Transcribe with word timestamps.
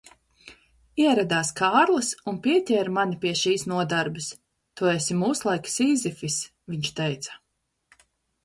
Ieradās 1.01 1.51
Kārlis 1.59 2.09
un 2.31 2.39
pieķēra 2.47 2.93
mani 2.95 3.19
pie 3.25 3.33
šīs 3.41 3.67
nodarbes. 3.73 4.31
"Tu 4.81 4.89
esi 4.95 5.19
mūslaiku 5.21 5.73
Sīzifis", 5.75 6.39
viņš 6.73 6.95
teica. 7.03 7.41